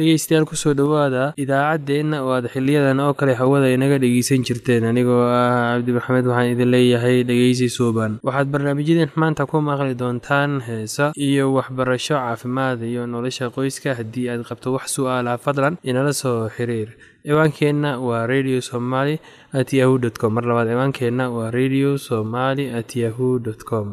dhegeystayaal 0.00 0.46
ku 0.50 0.56
soo 0.62 0.72
dhowaada 0.80 1.24
idaacaddeenna 1.44 2.22
oo 2.24 2.32
aad 2.36 2.46
xiliyadan 2.54 3.00
oo 3.04 3.12
kale 3.20 3.32
hawada 3.40 3.68
inaga 3.76 3.98
dhegeysan 4.04 4.44
jirteen. 4.48 4.84
Anigoo 4.90 5.20
ah 5.28 5.76
cabdi 5.76 5.92
maxamed 5.98 6.26
waxaan 6.30 6.52
idin 6.54 6.70
leeyahay 6.74 7.16
dhegeysi 7.30 7.68
suuban. 7.76 8.12
Waxaad 8.26 8.48
barnaamijyadeen 8.54 9.12
maanta 9.22 9.46
ku 9.50 9.60
maqli 9.68 9.94
doontaan 10.02 10.60
heesa 10.68 11.12
iyo 11.28 11.44
waxbarasho 11.56 12.14
caafimaad 12.16 12.82
iyo 12.90 13.06
nolosha 13.12 13.50
qoyska 13.56 13.94
haddii 13.98 14.28
aad 14.32 14.42
qabto 14.48 14.72
wax 14.76 14.86
su'aalaha 14.96 15.38
fadlan 15.44 15.76
inala 15.90 16.12
soo 16.22 16.48
xiriir. 16.56 16.90
Ciwaankeenna 17.26 17.90
waa 18.06 18.24
radio 18.32 18.58
somaly 18.70 19.14
at 19.52 19.68
yahu 19.78 19.98
dt 20.02 20.16
com. 20.20 20.32
Mar 20.36 20.44
labaad 20.50 20.68
ciwaankeenna 20.72 21.24
waa 21.36 21.50
radio 21.58 21.98
somaly 22.08 22.64
at 22.78 22.90
yahu 22.96 23.28
dt 23.44 23.60
com 23.68 23.86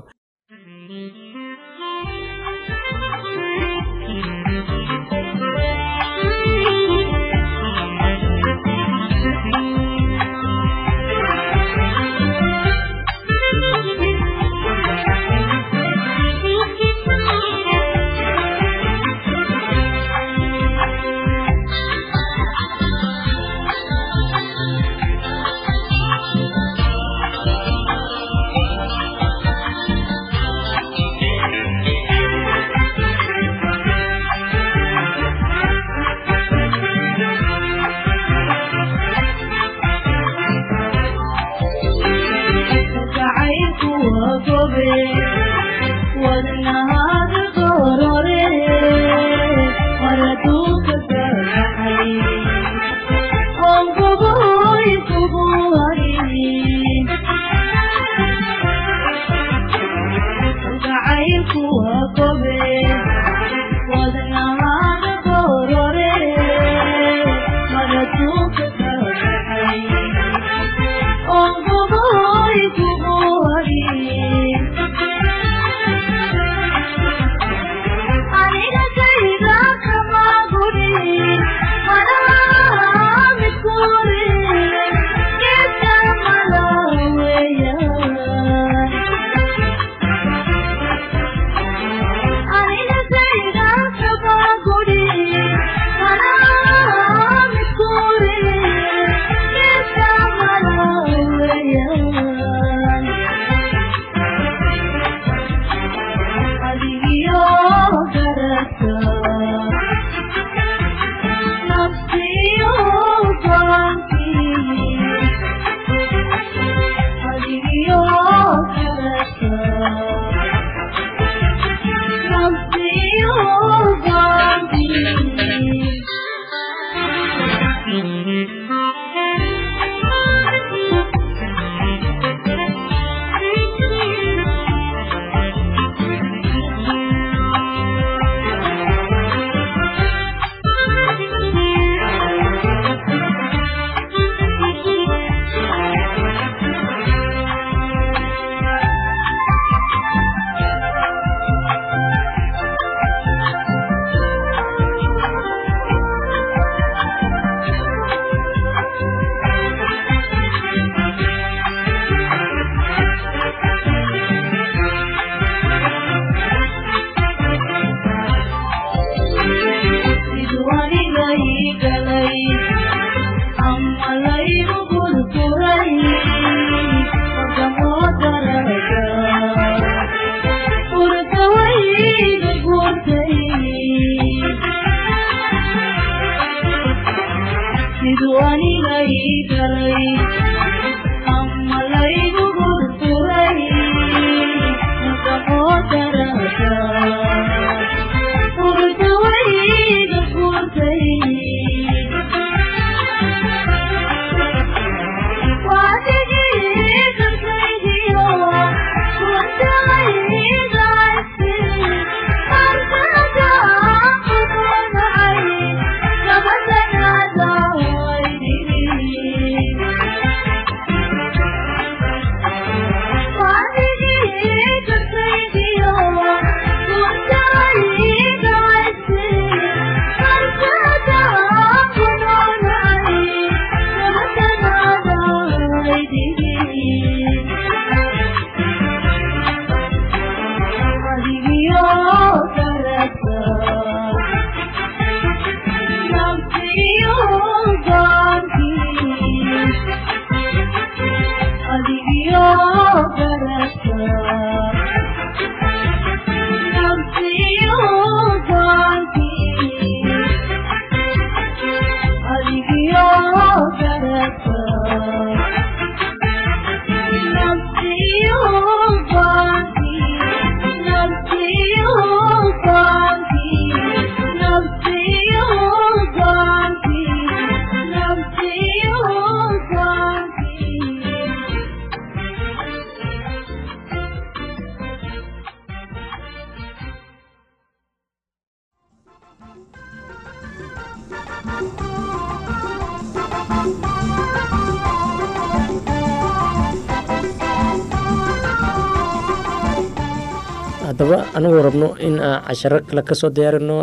haddaba 300.98 301.26
anagoo 301.36 301.62
rabno 301.62 301.88
in 302.00 302.20
aan 302.20 302.42
casharo 302.48 302.80
kale 302.90 303.02
ka 303.04 303.14
soo 303.16 303.30
diyaarino 303.30 303.78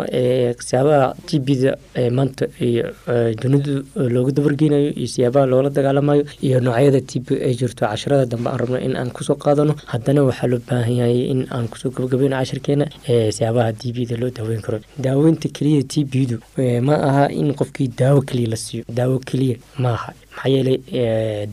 siyaabaha 0.59 1.13
t 1.27 1.39
b-da 1.39 1.71
maanta 2.11 2.45
dunidu 3.41 3.85
loogu 3.95 4.31
dabargeynayo 4.31 4.89
iyo 4.99 5.07
siyaabaha 5.07 5.45
loola 5.45 5.69
dagaalamayo 5.69 6.23
iyo 6.41 6.59
noocyada 6.59 6.99
t 7.01 7.19
b 7.19 7.27
ay 7.39 7.53
jirto 7.55 7.85
casharada 7.87 8.25
dambe 8.25 8.49
aan 8.49 8.57
rabno 8.59 8.77
in 8.79 8.95
aan 8.95 9.11
ku 9.11 9.23
soo 9.23 9.35
qaadano. 9.35 9.75
Haddana 9.87 10.23
waxaa 10.27 10.47
loo 10.47 10.59
baahan 10.67 10.95
yahay 10.99 11.31
in 11.31 11.47
aan 11.51 11.67
ku 11.67 11.77
soo 11.77 11.89
gabagabeyno 11.91 12.35
cashirkeena 12.35 12.85
siyaabaha 13.07 13.73
t 13.79 13.91
b-da 13.95 14.17
loo 14.19 14.29
daaweyn 14.29 14.61
karo. 14.61 14.79
Daaweynta 14.99 15.47
keliya 15.49 15.83
t 15.87 16.03
b-du 16.03 16.39
ma 16.83 16.95
aha 16.99 17.29
in 17.31 17.53
qofkii 17.55 17.87
daawo 17.95 18.21
keliya 18.21 18.49
la 18.49 18.55
siiyo. 18.57 18.83
Daawo 18.89 19.19
keliya 19.19 19.55
ma 19.79 19.93
aha 19.95 20.11
maxaa 20.35 20.49
yeelay 20.55 20.77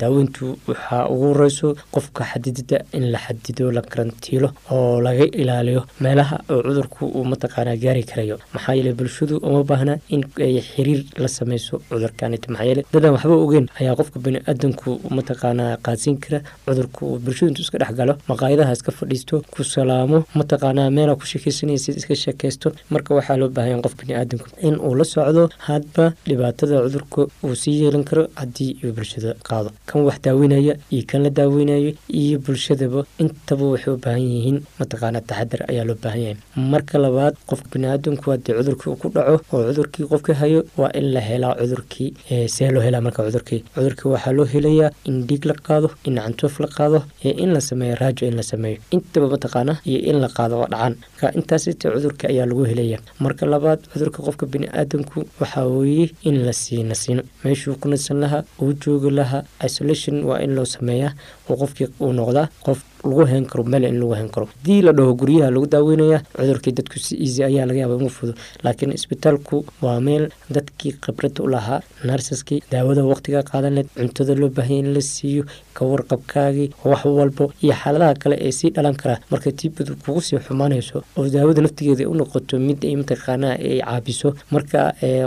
daaweyntu 0.00 0.46
waxaa 0.68 1.06
ugu 1.12 1.26
horeyso 1.32 1.68
qofka 1.94 2.24
xadidida 2.30 2.78
in 2.92 3.04
la 3.12 3.18
xadido 3.18 3.70
la 3.76 3.82
karantiilo 3.82 4.48
oo 4.70 5.00
laga 5.00 5.24
ilaaliyo 5.42 5.82
meelaha 6.00 6.36
oo 6.50 6.62
cudurku 6.62 7.06
uu 7.06 7.24
mataqaanaa 7.32 7.76
gaari 7.76 8.02
karayo. 8.10 8.36
Maxaa 8.54 8.74
yeelay 8.74 8.92
bulshadu 8.92 9.36
uma 9.42 9.62
baahna 9.64 9.94
in 10.14 10.22
ay 10.46 10.60
xiriir 10.60 11.00
la 11.22 11.28
sameyso 11.28 11.78
cudurkanit 11.90 12.48
maxaa 12.48 12.66
yeelay 12.68 12.84
dadan 12.92 13.12
waxba 13.16 13.34
ogeyn 13.44 13.66
ayaa 13.80 13.94
qofka 14.00 14.18
bani-aadanku 14.24 14.90
mataqaanaa 15.16 15.76
qaadsiin 15.86 16.18
kara 16.24 16.40
cudurku. 16.66 17.02
Uu 17.12 17.18
bulshadu 17.24 17.48
intuu 17.50 17.62
iska 17.66 17.78
dhex 17.78 17.92
galo 18.00 18.14
maqaayadaha 18.30 18.72
iska 18.76 18.92
fadhiisto 18.98 19.42
ku 19.52 19.64
salaamo 19.64 20.18
mataqaanaa 20.34 20.90
meelaa 20.96 21.16
ku 21.20 21.26
sheekeysanaysa 21.32 21.92
iska 22.00 22.14
sheekeysto 22.24 22.68
marka 22.90 23.14
waxaa 23.14 23.36
loo 23.40 23.48
baahanya 23.56 23.82
qof 23.86 23.94
bani-aadanku 24.00 24.46
in 24.68 24.74
uu 24.86 24.94
la 25.00 25.04
socdo 25.04 25.48
hadba 25.68 26.12
dhibaatada 26.28 26.82
cudurka 26.84 27.20
uu 27.44 27.54
sii 27.62 27.76
yeelan 27.82 28.04
karo. 28.04 28.26
Haddii 28.40 28.71
iyo 28.80 28.92
bulshada 28.96 29.34
qaado. 29.48 29.70
Kan 29.86 30.02
wax 30.06 30.16
daaweynaya 30.24 30.74
iyo 30.90 31.04
kan 31.10 31.22
la 31.24 31.30
daaweynayo 31.30 31.92
iyo 32.08 32.38
bulshadaba 32.38 33.04
intaba 33.18 33.64
waxay 33.72 33.92
u 33.94 33.98
baahan 34.04 34.22
yihiin 34.22 34.58
mataqaana 34.78 35.20
taxadar 35.20 35.60
ayaa 35.70 35.84
loo 35.88 35.96
baahan 36.02 36.20
yahay. 36.22 36.36
Marka 36.72 36.98
labaad 36.98 37.34
qofka 37.48 37.68
baniaadanku 37.72 38.30
haddii 38.30 38.54
cudurkii 38.58 38.96
ku 39.02 39.08
dhaco 39.14 39.40
oo 39.52 39.62
cudurkii 39.68 40.06
qofka 40.12 40.34
hayo 40.40 40.64
waa 40.76 40.90
in 40.94 41.12
la 41.14 41.20
helaa 41.20 41.54
cudurkii 41.60 42.08
see 42.54 42.70
loo 42.70 42.82
helaa 42.86 43.00
marka 43.00 43.22
cudurkii. 43.26 43.60
Cudurkii 43.74 44.08
waxaa 44.14 44.32
loo 44.32 44.44
helayaa 44.54 44.90
in 45.08 45.26
dhiig 45.28 45.44
la 45.50 45.54
qaado 45.54 45.90
in 46.04 46.16
cantoof 46.22 46.60
la 46.60 46.68
qaado 46.76 47.02
in 47.24 47.52
la 47.54 47.60
sameeyo 47.60 47.94
raajo 48.00 48.26
in 48.26 48.36
la 48.36 48.42
sameeyo. 48.42 48.78
Intaba 48.90 49.28
mataqaana 49.34 49.78
iyo 49.84 50.00
in 50.10 50.20
la 50.20 50.28
qaado 50.28 50.54
oo 50.60 50.66
dhacan 50.72 50.94
ka 51.20 51.32
intaasita 51.38 51.90
cudurka 51.94 52.28
ayaa 52.28 52.46
lagu 52.46 52.64
helaya. 52.64 52.98
Marka 53.20 53.46
labaad 53.46 53.80
cudurka 53.92 54.22
qofka 54.22 54.46
baniaadanku 54.46 55.24
waxaa 55.40 55.66
weeye 55.66 56.10
in 56.28 56.36
la 56.46 56.52
sii 56.52 56.82
nasiino 56.82 57.22
meeshuu 57.44 57.74
ku 57.80 57.88
nasan 57.88 58.20
lahaa 58.20 58.44
uu 58.62 58.72
joogi 58.82 59.10
lahaa 59.18 59.42
isolation 59.66 60.16
waa 60.28 60.38
in 60.44 60.52
loo 60.56 60.64
sameeyaa 60.74 61.12
oo 61.50 61.56
qofkii 61.62 61.88
uu 62.04 62.12
noqdaa 62.18 62.46
qof 62.66 62.78
lagu 63.04 63.24
hen 63.32 63.44
karo 63.50 63.64
meel 63.64 63.84
in 63.84 63.98
lagu 64.00 64.14
hen 64.20 64.28
karo. 64.34 64.46
Hadii 64.52 64.82
la 64.86 64.92
dhaho 64.92 65.14
guryaha 65.20 65.50
lagu 65.54 65.66
daaweynaya 65.74 66.18
cudurkii 66.36 66.72
dadku 66.78 66.98
si 66.98 67.14
easy 67.24 67.42
ayaa 67.48 67.66
laga 67.66 67.80
yaaba 67.82 67.96
inuu 67.98 68.08
fudo 68.18 68.32
laakiin 68.64 68.92
isbitaalku 68.98 69.64
waa 69.82 70.00
meel 70.00 70.24
dadkii 70.56 70.92
khibrada 71.04 71.42
u 71.44 71.48
lahaa 71.54 71.80
narsaskii 72.04 72.60
daawada 72.72 73.04
waqtiga 73.12 73.42
qaadan 73.50 73.74
leed 73.78 73.88
cuntada 73.96 74.34
loo 74.40 74.48
baahanya 74.56 74.78
in 74.88 74.94
la 74.94 75.00
siiyo 75.00 75.44
kawarqabkaagii 75.78 76.68
wax 76.84 77.04
walbo 77.18 77.44
iyo 77.64 77.74
xaaladaha 77.82 78.14
kale 78.22 78.36
ee 78.46 78.52
sii 78.58 78.70
dhalan 78.76 78.94
karaa 79.02 79.18
marka 79.30 79.52
tiibadu 79.52 79.96
kugu 80.04 80.20
sii 80.26 80.38
xumaanayso 80.46 81.02
oo 81.18 81.28
daawada 81.34 81.62
naftigeeda 81.62 82.08
u 82.08 82.14
noqoto 82.20 82.58
mid 82.66 82.84
ay 82.84 82.96
mataqaanaa 83.02 83.54
ay 83.68 83.80
caabiso 83.80 84.28
marka 84.54 84.80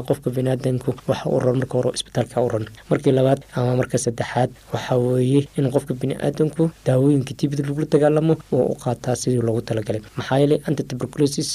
qofka 0.07 0.29
baniaadanku 0.35 0.89
waxa 1.09 1.29
u 1.35 1.39
ron 1.39 1.57
marka 1.61 1.77
hore 1.77 1.91
isbitaalka 1.97 2.41
u 2.45 2.49
markii 2.89 3.11
labaad 3.17 3.39
ama 3.55 3.75
marka 3.81 3.97
saddexaad 4.05 4.49
waxaa 4.73 4.97
weeye 4.97 5.41
in 5.57 5.71
qofka 5.75 5.93
baniaadanku 6.01 6.63
daawooyinka 6.85 7.33
tiibada 7.39 7.63
lagula 7.67 7.85
dagaalamo 7.93 8.33
oo 8.57 8.65
u 8.73 8.75
qaataa 8.83 9.15
sidii 9.21 9.41
loogu 9.47 9.61
talagalay. 9.69 10.01
Maxaa 10.17 10.39
yeelay 10.41 10.59
antituberculosis 10.67 11.49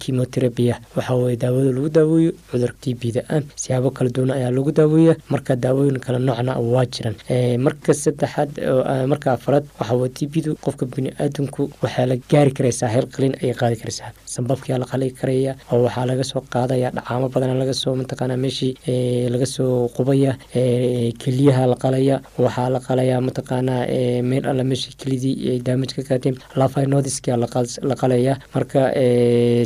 chemotherapia 0.00 0.74
waxaa 0.96 1.16
weye 1.22 1.36
daawada 1.42 1.70
lagu 1.76 1.88
daaweeyo 1.96 2.32
cudurka 2.50 2.78
t 2.80 2.94
b 3.00 3.12
da 3.16 3.22
ah 3.28 3.40
siyaabo 3.62 3.90
kala 3.96 4.10
duwan 4.10 4.30
ayaa 4.36 4.50
lagu 4.56 4.72
daaweeya 4.72 5.14
marka 5.32 5.56
daawooyin 5.56 5.98
kala 6.04 6.18
noocna 6.18 6.54
waa 6.72 6.84
jiran 6.94 7.14
marka 7.66 7.94
saddexaad 8.02 8.50
marka 9.12 9.28
afaraad 9.36 9.64
waxaa 9.80 9.96
weye 10.00 10.12
t 10.16 10.26
b 10.32 10.42
du 10.44 10.54
qofka 10.64 10.86
bini-aadanku 10.92 11.62
waxaa 11.82 12.06
la 12.10 12.16
gaari 12.30 12.52
karaysaa 12.58 12.88
heel 12.94 13.06
qalin 13.14 13.34
ayay 13.42 13.54
qaadi 13.60 13.76
karaysaa. 13.82 14.10
Sambabkiyaa 14.34 14.78
la 14.82 14.86
qali 14.92 15.10
karaya 15.20 15.52
oo 15.72 15.82
waxaa 15.86 16.06
laga 16.10 16.24
soo 16.30 16.40
qaadaya 16.54 16.88
dhacaamo 16.96 17.28
badan 17.34 17.58
lagasoo 17.62 17.94
mataqaana 18.00 18.36
meeshii 18.44 18.72
laga 19.32 19.46
soo 19.54 19.88
qubaya 19.96 20.32
keliyaha 21.22 21.66
la 21.72 21.76
qalaya 21.84 22.16
waxaa 22.44 22.68
la 22.74 22.80
qalaya 22.86 23.16
mataqaanaa 23.28 23.82
meel 24.30 24.46
alla 24.50 24.64
meeshii 24.70 24.94
kelidii 25.00 25.34
la 26.56 27.94
qalaya 28.02 28.34
marka 28.54 28.80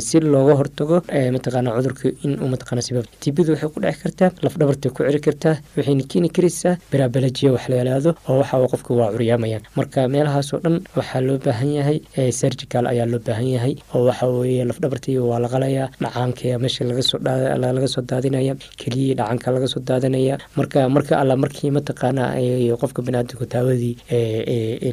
si 0.07 0.19
looga 0.19 0.53
hortago 0.59 0.97
mataqaana 1.35 1.69
cudurka 1.77 2.07
inuu 2.25 2.47
mataqaana 2.53 2.81
sabab 2.87 3.05
tibadu 3.21 3.51
waxay 3.53 3.69
ku 3.73 3.79
dheci 3.83 3.99
kartaa 4.03 4.29
lafdhabartay 4.45 4.91
ku 4.95 5.01
ciri 5.07 5.19
kartaa 5.27 5.55
waxayna 5.77 6.03
keeni 6.11 6.29
karaysaa 6.35 6.73
baraabalajiya 6.91 7.51
wax 7.55 7.63
la 7.71 7.75
yalaado 7.81 8.11
oo 8.29 8.37
waxa 8.41 8.57
qofka 8.73 8.91
waa 8.99 9.11
curyaamayaan 9.13 9.63
marka 9.77 10.07
meelahaasoo 10.13 10.59
dhan 10.65 10.75
waxaa 10.97 11.21
loo 11.27 11.37
baahan 11.45 11.71
yahay 11.79 11.97
surgical 12.39 12.85
ayaa 12.93 13.05
loo 13.13 13.19
baahan 13.27 13.47
yahay 13.55 13.73
oo 13.95 14.03
waxa 14.09 14.25
weeye 14.27 14.63
lafdhabartii 14.69 15.17
waa 15.29 15.39
la 15.43 15.49
qalaya 15.53 15.83
dhacaanka 16.03 16.57
meesha 16.63 16.83
laga 16.85 17.87
soo 17.93 18.01
daadinaya 18.11 18.53
keliyii 18.81 19.13
dhacanka 19.19 19.51
laga 19.55 19.67
soo 19.73 19.81
daadinaya. 19.89 20.35
Marka 20.57 20.79
marka 20.95 21.13
alla 21.21 21.35
markii 21.43 21.71
mataqaana 21.77 22.23
qofka 22.81 22.99
baniaadamku 23.05 23.45
daawadii 23.53 23.93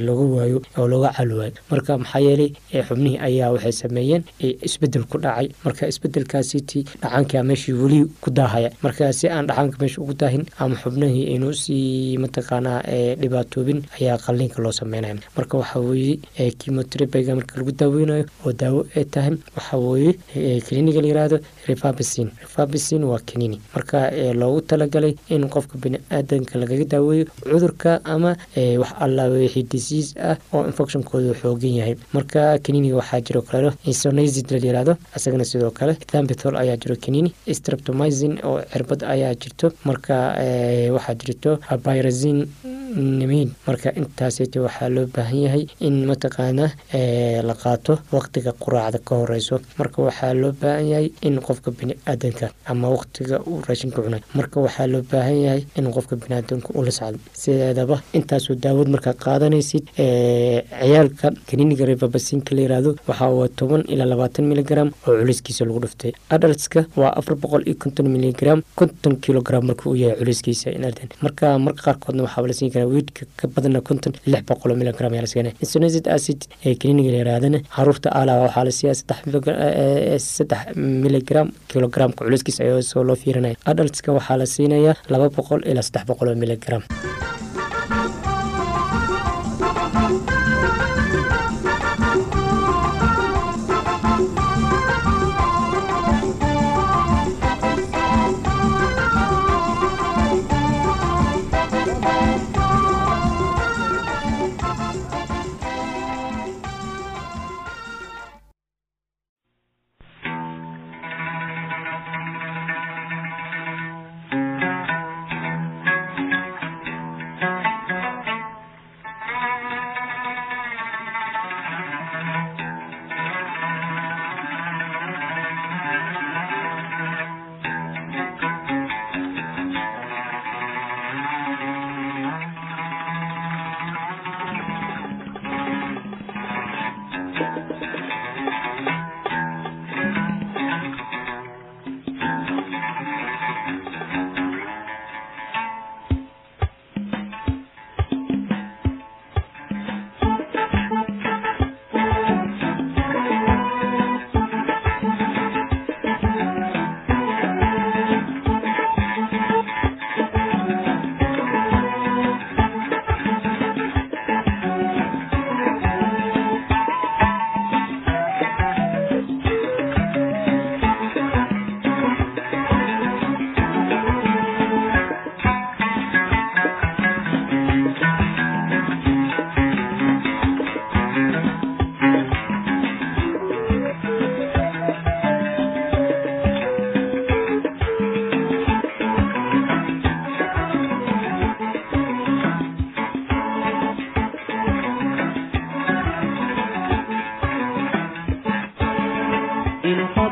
looga 0.07 0.25
waayo 0.37 0.59
oo 0.79 0.87
looga 0.88 1.11
cali 1.17 1.35
waayo 1.35 1.53
marka 1.71 1.99
maxaa 1.99 2.21
yeelay 2.26 2.50
xubnihii 2.88 3.19
ayaa 3.28 3.50
waxay 3.54 3.73
sameeyeen 3.73 4.23
isbeddel 4.40 5.04
ku 5.11 5.19
dhacay. 5.19 5.49
Marka 5.64 5.87
isbedelkaasiti 5.88 6.85
dhacaanka 7.02 7.43
meeshii 7.43 7.73
weli 7.73 8.00
ku 8.21 8.31
daahaya. 8.31 8.71
Marka 8.83 9.12
si 9.12 9.28
aan 9.28 9.47
dhacaanka 9.47 9.76
meesha 9.81 10.00
ugu 10.02 10.14
daahin 10.14 10.45
ama 10.59 10.75
xubnihii 10.83 11.26
aynu 11.33 11.49
u 11.49 11.54
sii 11.54 12.19
mataqaanaa 12.19 12.81
dhibaatoobin 13.21 13.83
ayaa 14.00 14.19
qalliinka 14.19 14.62
loo 14.62 14.73
sameynaya. 14.73 15.16
Marka 15.37 15.59
waxaa 15.59 15.81
weeye 15.81 16.19
chemoterabiga 16.59 17.35
marka 17.37 17.59
lagu 17.59 17.73
daaweynayo 17.73 18.25
oo 18.47 18.52
daawo 18.52 18.87
ay 18.97 19.04
tahay 19.04 19.37
waxaa 19.57 19.78
weeye 19.78 20.61
kliniga 20.66 21.00
la 21.00 21.09
yiraahdo 21.09 21.38
refabisin 21.69 22.28
refabisin 22.43 23.04
waa 23.04 23.19
kanini 23.26 23.61
marka 23.75 24.11
loogu 24.35 24.61
talagalay 24.61 25.14
in 25.28 25.49
qofka 25.49 25.78
bini-aadanka 25.78 26.59
lagaga 26.59 26.85
daaweeyo 26.85 27.25
cudurka 27.43 28.00
ama 28.04 28.37
wax 28.57 28.93
alla 29.00 29.25
wixii 29.28 29.62
disease 29.73 30.14
ah 30.21 30.37
oo 30.52 30.63
infectionkooda 30.71 31.35
xoogan 31.40 31.75
yahay. 31.80 31.94
Marka 32.12 32.59
kaniniga 32.64 32.97
waxaa 33.00 33.21
jiro 33.21 33.42
kaleo 33.42 33.73
insonizid 33.85 34.50
la 34.50 34.59
yiraahdo 34.59 34.97
isagana 35.16 35.44
sidoo 35.44 35.71
kale 35.71 35.94
thambithol 36.12 36.56
ayaa 36.56 36.76
jiro 36.76 36.97
kanini 36.97 37.33
streptomizin 37.52 38.38
oo 38.44 38.61
cirbad 38.73 39.02
ayaa 39.14 39.35
jirto. 39.35 39.73
Marka 39.85 40.14
waxaa 40.97 41.14
jirto 41.14 41.59
pyrazin 41.85 42.47
nimin 42.97 43.51
marka 43.67 43.91
intaasita 44.01 44.61
waxaa 44.63 44.89
loo 44.89 45.07
baahan 45.15 45.41
yahay 45.45 45.65
in 45.81 46.07
mataqaana 46.07 46.67
la 47.49 47.55
qaato 47.63 47.99
waqtiga 48.13 48.53
quraacda 48.63 48.99
ka 49.05 49.15
horeyso. 49.21 49.61
Marka 49.79 50.03
waxaa 50.03 50.35
loo 50.35 50.53
baahan 50.63 50.87
yahay 50.93 51.09
in 51.23 51.41
qofka 51.41 51.71
bini-aadanka 51.79 52.51
ama 52.67 52.89
waqtiga 52.95 53.41
uu 53.47 53.61
raashinka 53.67 54.03
cunay. 54.03 54.21
Marka 54.35 54.61
waxaa 54.61 54.87
loo 54.87 55.03
baahan 55.13 55.39
yahay 55.47 55.63
in 55.77 55.91
qofka 55.97 56.17
biniaadanka 56.17 56.69
ula 56.75 56.91
socdo. 56.91 57.19
Sideedaba 57.33 58.03
intaasoo 58.19 58.55
daawad 58.55 58.89
markaa 58.95 59.15
qaadanaysid 59.25 59.85
ciyaalka 59.97 61.29
kaniniga 61.49 61.85
revabasinka 61.91 62.55
la 62.55 62.63
yiraahdo 62.63 62.91
waxaa 63.09 63.31
waa 63.39 63.49
toban 63.59 63.83
ilaa 63.89 64.07
labaatan 64.13 64.45
miligram 64.47 64.89
oo 65.07 65.17
culayskiisa 65.19 65.65
lagu 65.65 65.81
dhuftay. 65.85 66.13
Adaltska 66.31 66.87
waa 66.97 67.13
afar 67.19 67.35
boqol 67.37 67.63
iyo 67.67 67.75
konton 67.83 68.09
miligram 68.15 68.63
konton 68.77 69.17
kilogram 69.25 69.65
marka 69.67 69.91
uu 69.91 69.97
yahay 69.97 70.17
culayskiisa 70.21 70.71
marka 71.23 71.59
marka 71.59 71.83
qaarkoodna 71.87 72.23
waxaa 72.27 72.47
la 72.47 72.53
siin 72.53 72.71
karaa 72.73 72.84
weydka 72.93 73.23
ka 73.38 73.45
badana 73.55 73.81
konton 73.88 74.12
lix 74.33 74.43
boqol 74.50 74.73
miligram 74.81 75.12
ayaa 75.14 75.25
la 75.26 75.31
siinaya 75.35 75.55
insonizid 75.64 76.07
acid 76.17 76.41
ee 76.69 76.75
kaniniga 76.83 77.11
la 77.14 77.19
yirahdana 77.23 77.59
carruurta 77.76 78.09
ala 78.21 78.33
waxaa 78.45 78.64
la 78.69 78.73
siiyaa 78.79 78.99
saddex 80.37 80.61
miligram 81.05 81.49
kilogramka 81.71 82.21
culayskiisa 82.25 82.61
ayoo 82.67 82.83
soo 82.93 83.05
loo 83.09 83.17
fiirinaya 83.23 83.57
adaltska 83.73 84.09
waxaa 84.19 84.37
la 84.43 84.47
siinayaa 84.55 84.97
laba 85.12 85.29
boqol 85.38 85.61
ilaa 85.71 85.87
saddex 85.88 86.05
boqol 86.11 86.29
oo 86.33 86.37
miligram 86.45 86.83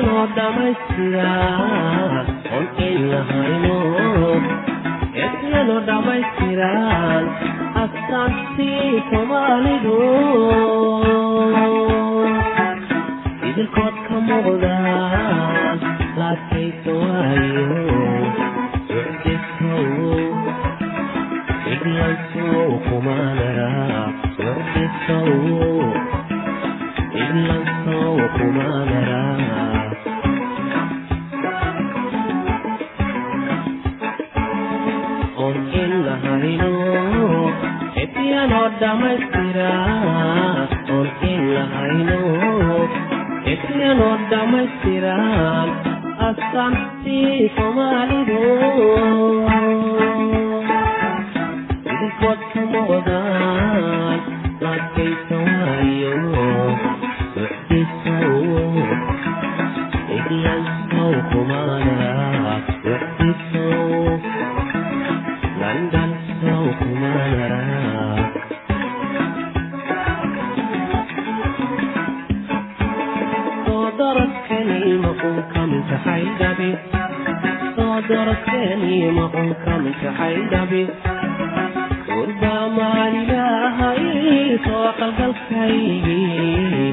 ebiyanoo 0.00 0.26
dhamaystira 0.36 1.30
oon 2.56 2.66
in 2.86 2.98
lahayno 3.10 3.76
ebiyanoo 5.24 5.80
dhammaystiraan 5.88 7.24
astaantii 7.82 9.02
soomaalidu 9.10 9.96
idilkood 13.48 13.96
ka 14.06 14.16
muuqdaan 14.28 15.76
laadkaysa 16.20 16.92
waayo 17.02 17.68
iglansow 21.72 22.70
kumaanara 22.88 23.70
socdisow 24.38 25.28
iglansow 27.22 28.16
kumaanara 28.36 29.20
ebiyanoo 38.80 38.82
dhammaystira 38.82 39.70
oon 40.94 41.08
in 41.30 41.40
lahayno 41.54 42.18
ebiyanoo 43.52 44.14
dhammaystiraan 44.30 45.68
astaantii 46.28 47.50
soomaalidu 47.56 48.40
mintaxay 75.48 76.24
dhabi 76.40 76.70
soo 77.76 77.96
daradkani 78.08 78.96
ma 79.16 79.24
un 79.40 79.50
ka 79.64 79.74
mintaxay 79.84 80.36
dhabi 80.52 80.82
gurbaa 82.08 82.64
maalilahay 82.76 84.04
soo 84.66 84.88
qalgalkaygii 85.00 86.88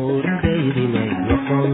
oorudaydi 0.00 0.84
may 0.94 1.10
noqon 1.28 1.72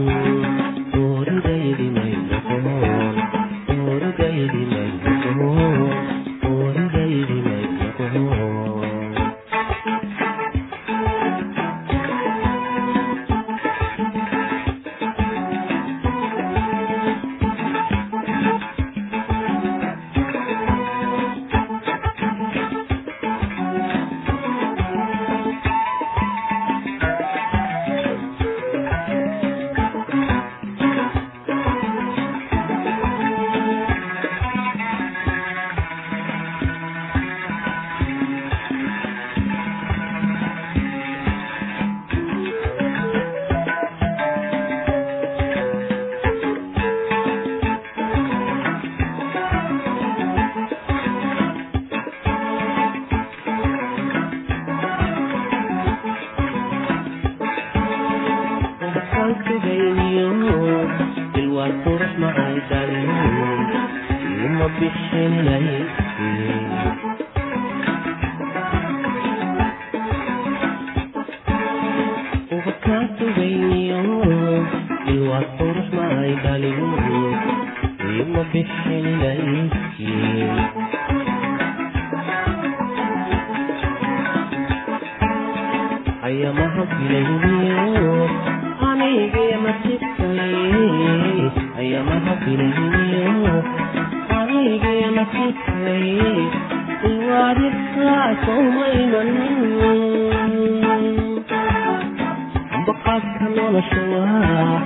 baqaadka 102.87 103.45
nolosha 103.55 104.01
waa 104.13 104.77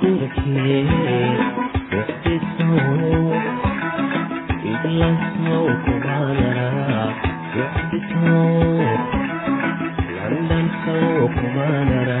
gurikee 0.00 0.80
wixdisow 1.92 3.32
iglansow 4.72 5.66
kumaanara 5.84 6.68
sow 10.84 11.20
kumaanara 11.38 12.20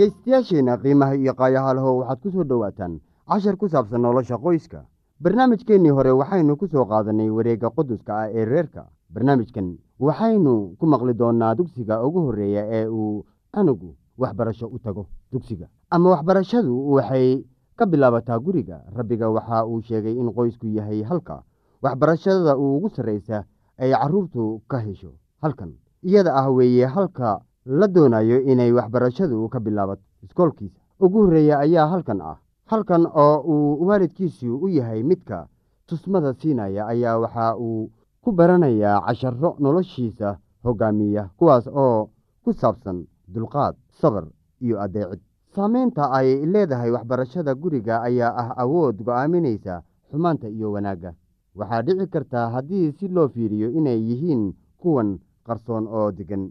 dhegaystayaasheenna 0.00 0.76
qiimaha 0.82 1.16
iyo 1.16 1.32
qaayahaalho 1.34 1.96
waxaad 2.04 2.20
ku 2.20 2.28
soo 2.30 2.44
dhowaataan 2.44 3.00
cashar 3.28 3.56
ku 3.56 3.68
saabsan 3.68 4.00
nolosha 4.04 4.36
qoyska. 4.38 4.84
Barnaamijkeennii 5.22 5.90
hore 5.96 6.12
waxaynu 6.12 6.56
ku 6.60 6.68
soo 6.68 6.84
qaadannay 6.84 7.30
wareegga 7.32 7.70
quduska 7.72 8.12
ah 8.12 8.28
ee 8.28 8.44
reerka. 8.44 8.84
Barnaamijkan 9.08 9.78
waxaynu 9.98 10.76
ku 10.78 10.84
maqli 10.86 11.14
doonnaa 11.16 11.54
dugsiga 11.56 12.02
ugu 12.04 12.20
horreeya 12.28 12.62
ee 12.68 12.86
uu 12.88 13.24
canugu 13.54 13.96
waxbarasho 14.18 14.66
u 14.68 14.78
tago 14.78 15.06
dugsiga. 15.32 15.68
Ama 15.90 16.10
waxbarashadu 16.10 16.76
waxay 16.92 17.44
ka 17.76 17.86
bilaabataa 17.86 18.38
guriga. 18.38 18.84
Rabbiga 18.92 19.30
waxa 19.30 19.64
uu 19.66 19.80
sheegay 19.80 20.12
in 20.12 20.28
qoysku 20.32 20.66
yahay 20.76 21.02
halka 21.02 21.42
waxbarashada 21.82 22.56
ugu 22.56 22.88
sarraysa 22.92 23.44
ay 23.78 23.92
carruurtu 23.96 24.60
ka 24.68 24.78
hesho 24.78 25.16
halkan. 25.42 25.72
Iyada 26.04 26.34
ah 26.36 26.50
weeye 26.52 26.84
halka 26.86 27.40
la 27.66 27.86
doonayo 27.88 28.40
inay 28.42 28.72
waxbarashadu 28.72 29.48
ka 29.48 29.60
bilaabato 29.60 30.02
iskoolkiisa 30.22 30.78
ugu 31.00 31.18
horreeya 31.26 31.58
ayaa 31.58 31.86
halkan 31.88 32.20
ah. 32.20 32.38
Halkan 32.66 33.06
oo 33.06 33.36
uu 33.46 33.86
waalidkiisu 33.86 34.56
u 34.58 34.68
yahay 34.68 35.02
midka 35.02 35.46
tusmada 35.86 36.34
siinaya 36.34 36.86
ayaa 36.86 37.18
waxa 37.18 37.56
uu 37.58 37.90
ku 38.22 38.32
baranayaa 38.32 39.00
casharo 39.06 39.56
noloshiisa 39.60 40.38
hogaamiya 40.64 41.30
kuwaas 41.38 41.66
oo 41.66 42.10
ku 42.44 42.52
saabsan 42.52 43.06
dulqaad 43.28 43.74
sabar 44.00 44.24
iyo 44.60 44.80
adeecid. 44.82 45.20
Saameynta 45.54 46.10
ay 46.10 46.46
leedahay 46.46 46.90
waxbarashada 46.90 47.54
guriga 47.54 48.02
ayaa 48.02 48.34
ah 48.42 48.50
awood 48.62 49.02
go'aaminaysa 49.06 49.82
xumaanta 50.10 50.48
iyo 50.48 50.72
wanaagga. 50.72 51.14
Waxaa 51.54 51.82
dhici 51.82 52.06
kartaa 52.06 52.50
haddii 52.50 52.92
si 52.92 53.08
loo 53.08 53.28
fiiriyo 53.28 53.70
inay 53.70 54.00
yihiin 54.08 54.54
kuwan 54.78 55.18
qarsoon 55.46 55.86
oo 55.86 56.10
degan 56.12 56.50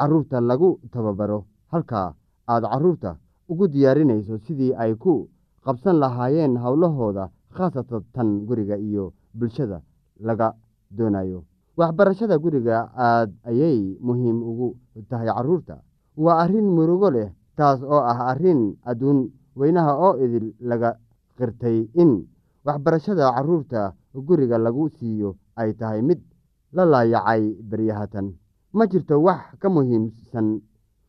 carruurta 0.00 0.40
lagu 0.40 0.80
tababaro. 0.92 1.44
Halkaa 1.72 2.08
aad 2.48 2.64
carruurta 2.72 3.10
ugu 3.52 3.68
diyaarinayso 3.68 4.38
sidii 4.46 4.72
ay 4.82 4.94
ku 5.02 5.28
qabsan 5.64 5.96
lahaayeen 6.02 6.56
howlahooda 6.64 7.24
khaasatan 7.56 8.02
tan 8.14 8.28
guriga 8.48 8.76
iyo 8.78 9.12
bulshada 9.38 9.78
laga 10.28 10.48
doonayo. 10.96 11.44
Waxbarashada 11.78 12.38
guriga 12.44 12.76
aad 12.96 13.30
ayay 13.50 13.96
muhiim 14.06 14.38
ugu 14.50 14.68
tahay 15.10 15.28
carruurta 15.36 15.76
waa 16.16 16.40
arrin 16.44 16.66
murugo 16.76 17.08
leh 17.16 17.28
taas 17.56 17.80
oo 17.82 18.00
ah 18.12 18.18
arrin 18.32 18.76
adduun 18.90 19.18
weynaha 19.56 19.92
oo 20.06 20.14
idil 20.24 20.46
laga 20.70 20.90
qirtay 21.38 21.78
in 22.02 22.26
waxbarashada 22.66 23.30
carruurta 23.36 23.94
guriga 24.28 24.58
lagu 24.58 24.88
siiyo 24.98 25.30
ay 25.60 25.72
tahay 25.80 26.02
mid 26.08 26.20
la 26.76 26.84
laayacay 26.92 27.42
beryahatan 27.70 28.26
ma 28.72 28.86
jirto 28.86 29.18
wax 29.22 29.58
ka 29.58 29.68
muhiimsan 29.68 30.62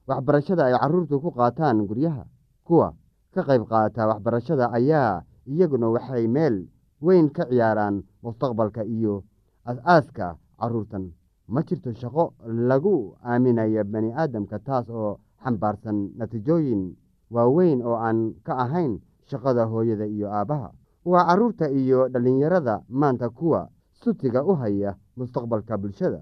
waxbarashada 0.07 0.65
ay 0.65 0.75
carruurtu 0.81 1.21
ku 1.21 1.29
qaataan 1.31 1.85
guryaha. 1.87 2.25
Kuwa 2.65 2.93
ka 3.33 3.41
qayb 3.45 3.63
qaata 3.69 4.07
waxbarashada 4.09 4.71
ayaa 4.73 5.21
iyaguna 5.45 5.89
waxay 5.93 6.27
meel 6.27 6.67
weyn 7.01 7.29
ka 7.29 7.45
ciyaaraan 7.49 8.03
mustaqbalka 8.23 8.83
iyo 8.85 9.23
as-aaska 9.65 10.37
carruurtan 10.59 11.13
ma 11.47 11.61
jirto 11.61 11.93
shaqo 11.93 12.33
lagu 12.45 13.15
aaminayo 13.23 13.83
bani 13.85 14.09
aadamka 14.13 14.59
taas 14.59 14.89
oo 14.89 15.19
xambaarsan 15.43 16.13
natiijooyin 16.17 16.95
waaweyn 17.29 17.81
oo 17.85 17.95
aan 17.97 18.33
ka 18.45 18.53
ahayn 18.57 18.99
shaqada 19.29 19.65
hooyada 19.65 20.05
iyo 20.05 20.29
aabbaha 20.33 20.71
waa 21.05 21.25
carruurta 21.29 21.69
iyo 21.69 22.09
dhallinyarada 22.09 22.81
maanta 22.89 23.29
kuwa 23.29 23.69
sutiga 24.01 24.43
u 24.45 24.53
haya 24.55 24.95
mustaqbalka 25.17 25.77
bulshada 25.77 26.21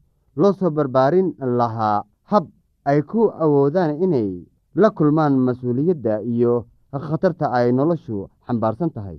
loo 0.35 0.53
soo 0.53 0.69
barbaarin 0.71 1.33
lahaa 1.39 2.03
hab 2.31 2.45
ay 2.85 3.01
ku 3.01 3.29
awoodaan 3.43 4.01
inay 4.03 4.29
la 4.75 4.89
kulmaan 4.89 5.35
mas'uuliyadda 5.47 6.21
iyo 6.23 6.65
khatarta 6.91 7.51
ay 7.51 7.71
noloshu 7.71 8.27
xambaarsan 8.47 8.89
tahay. 8.95 9.17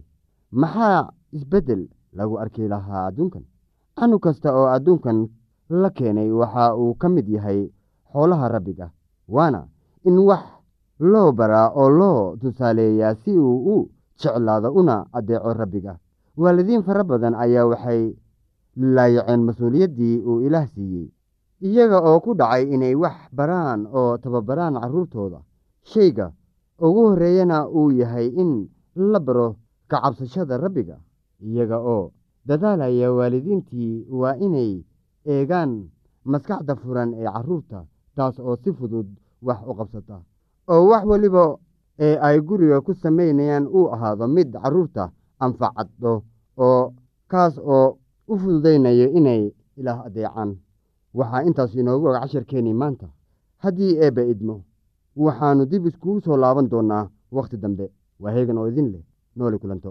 Maxaa 0.52 1.08
isbeddel 1.32 1.88
lagu 2.12 2.36
arki 2.42 2.68
lahaa 2.68 3.06
adduunkan? 3.08 3.44
Canug 3.96 4.20
kasta 4.24 4.52
oo 4.56 4.66
adduunkan 4.68 5.28
la 5.68 5.90
keenay 5.90 6.28
waxa 6.32 6.76
uu 6.76 6.94
ka 7.00 7.08
mid 7.08 7.28
yahay 7.28 7.70
xoolaha 8.12 8.48
rabbiga 8.48 8.90
waana 9.28 9.68
in 10.04 10.18
wax 10.28 10.44
loo 11.00 11.32
baraa 11.32 11.68
oo 11.72 11.88
loo 11.90 12.36
tusaaleeyaa 12.40 13.14
si 13.24 13.32
uu 13.38 13.56
u 13.74 13.90
jeclaado 14.20 14.72
una 14.72 15.06
adeeco 15.12 15.52
rabbiga. 15.54 15.96
Waalidiin 16.36 16.82
fara 16.82 17.04
badan 17.04 17.34
ayaa 17.34 17.66
waxay 17.66 18.14
laayaceen 18.76 19.40
mas'uuliyaddii 19.48 20.16
uu 20.28 20.40
ilaah 20.46 20.66
siiyey 20.74 21.08
iyaga 21.68 21.98
oo 22.08 22.18
ku 22.24 22.34
dhacay 22.40 22.64
inay 22.74 22.94
wax 23.02 23.16
baraan 23.38 23.86
oo 23.98 24.18
tababaraan 24.22 24.74
carruurtooda 24.80 25.40
shayga 25.90 26.26
ugu 26.86 27.02
horreeyana 27.08 27.58
uu 27.68 27.90
yahay 28.00 28.26
in 28.42 28.68
la 28.96 29.20
baro 29.20 29.48
ka 29.90 30.00
cabsashada 30.02 30.56
rabbiga 30.64 30.96
iyaga 31.48 31.78
oo 31.94 32.12
dadaalaya 32.46 33.12
waalidiintii 33.12 34.06
waa 34.20 34.34
inay 34.46 34.72
eegaan 35.32 35.72
maskaxda 36.24 36.74
furan 36.82 37.10
ee 37.14 37.24
carruurta 37.34 37.84
taas 38.16 38.36
oo 38.40 38.56
si 38.62 38.70
fudud 38.72 39.06
wax 39.42 39.60
u 39.70 39.74
qabsata. 39.78 40.16
Oo 40.72 40.82
wax 40.90 41.04
weliba 41.10 41.44
ee 41.98 42.16
ay 42.26 42.36
guriga 42.40 42.80
ku 42.80 42.94
samaynayaan 42.94 43.66
uu 43.76 43.86
ahaado 43.94 44.26
mid 44.28 44.50
carruurta 44.62 45.10
anfacaddo 45.44 46.12
oo 46.66 46.82
kaas 47.30 47.54
oo 47.58 47.98
u 48.32 48.38
fududaynayo 48.42 49.06
inay 49.18 49.42
ilaah 49.80 49.98
adeecaan. 50.06 50.50
Waxaa 51.18 51.42
intaas 51.48 51.74
inoogu 51.80 52.06
og 52.08 52.16
casharkeenii 52.20 52.74
maanta. 52.82 53.06
Haddii 53.64 53.92
eebba 54.04 54.22
idmo 54.32 54.56
waxaannu 55.24 55.66
dib 55.70 55.86
iskugu 55.86 56.20
soo 56.24 56.36
laaban 56.44 56.70
doonnaa 56.72 57.04
wakhti 57.36 57.56
dambe. 57.62 57.86
Waa 58.22 58.32
heegan 58.36 58.58
oo 58.58 58.66
idin 58.72 58.88
leh 58.92 59.04
nooli 59.36 59.58
kulanto 59.62 59.90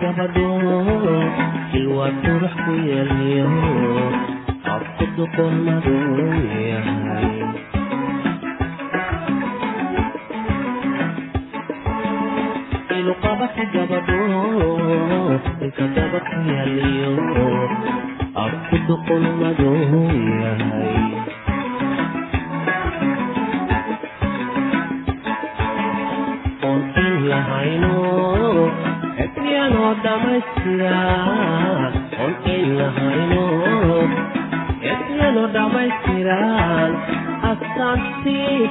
gabadho 0.00 0.48
ilwaad 1.78 2.14
qurux 2.24 2.54
ku 2.64 2.72
yeeliyo 2.88 3.48
afku 4.74 5.04
duqon 5.16 5.54
maduu 5.66 6.26
yahay 6.70 7.28
iluqabaka 12.98 13.62
gabadho 13.72 14.20
ilka 15.64 15.84
daba 15.96 16.18
ku 16.26 16.36
duqon 18.88 19.24
maduu 19.40 20.02
yahay 20.42 21.27
ebriyanoo 34.90 35.46
dhammaystiran 35.56 36.92
astaantii 37.50 38.68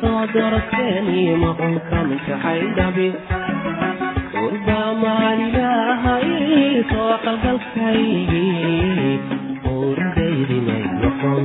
soo 0.00 0.22
daradkani 0.34 1.20
maqunka 1.42 1.98
mintaxay 2.08 2.60
dhabi 2.76 3.08
urbaa 4.44 4.90
maalilahay 5.02 6.28
soo 6.90 7.12
qalgalkaygii 7.24 9.14
uuridaydi 9.72 10.58
may 10.68 10.84
noqon 11.02 11.44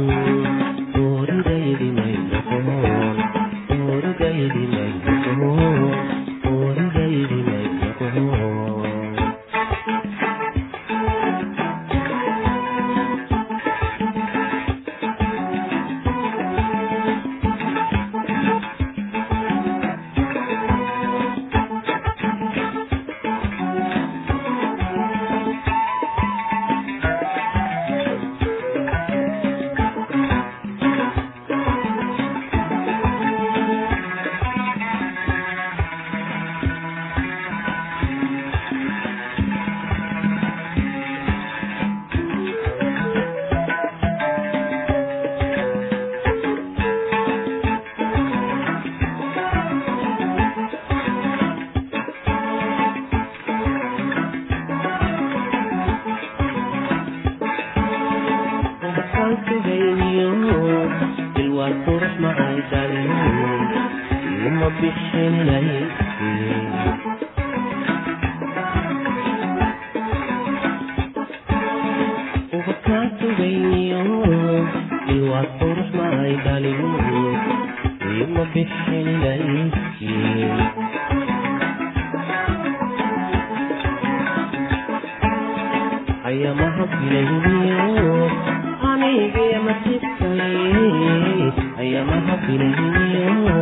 ayamaha 92.60 92.68
filayniyo 92.68 93.58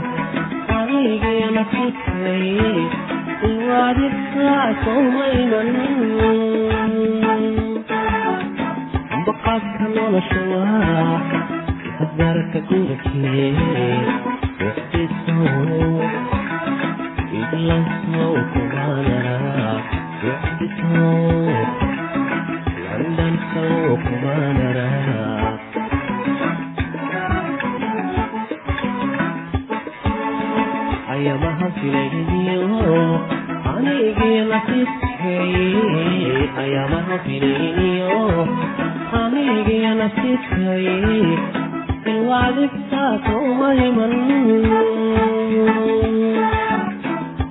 anigaya 0.77 1.47
nasibkay 1.55 2.47
iwaadibkaa 3.49 4.67
sowmayman 4.83 5.69
baqaadka 9.25 9.85
nolosha 9.95 10.41
waa 10.51 11.21
hadarka 11.99 12.59
gurkee 12.69 13.53
uxdisow 14.67 16.01
iglansow 17.39 18.33
kumaanara 18.53 19.37
uxdisow 20.31 21.21
landansow 22.85 23.97
kumaanara 24.05 24.87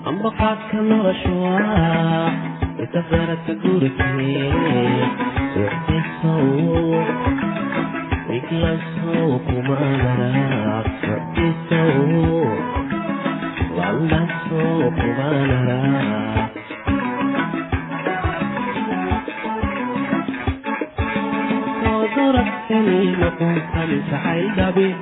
ambaqaadka 0.09 0.76
nolosha 0.88 1.33
waa 1.44 2.31
itafarata 2.85 3.52
gurikee 3.62 4.78
jacayl 24.59 24.97